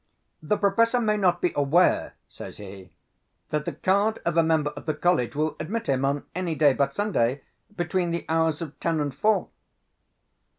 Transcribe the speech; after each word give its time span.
"The 0.41 0.57
Professor 0.57 0.99
may 0.99 1.15
not 1.15 1.41
be 1.43 1.53
aware," 1.55 2.15
says 2.27 2.57
he, 2.57 2.89
"that 3.51 3.65
the 3.65 3.73
card 3.73 4.19
of 4.25 4.35
a 4.35 4.41
member 4.41 4.71
of 4.71 4.87
the 4.87 4.95
College 4.95 5.35
will 5.35 5.55
admit 5.59 5.85
him, 5.85 6.03
on 6.05 6.25
any 6.33 6.55
day 6.55 6.73
but 6.73 6.95
Sunday, 6.95 7.43
between 7.75 8.09
the 8.09 8.25
hours 8.27 8.63
of 8.63 8.79
ten 8.79 8.99
and 8.99 9.13
four." 9.13 9.49